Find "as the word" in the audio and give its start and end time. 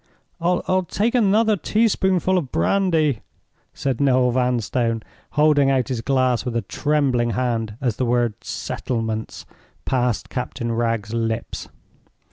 7.79-8.43